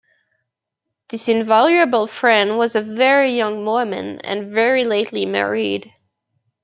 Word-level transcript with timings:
This 1.09 1.29
invaluable 1.29 2.07
friend 2.07 2.57
was 2.57 2.75
a 2.75 2.81
very 2.81 3.37
young 3.37 3.63
woman, 3.65 4.19
and 4.21 4.51
very 4.51 4.83
lately 4.83 5.27
married. 5.27 5.93